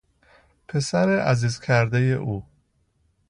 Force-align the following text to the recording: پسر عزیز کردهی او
پسر 0.67 1.19
عزیز 1.19 1.59
کردهی 1.59 2.13
او 2.13 2.43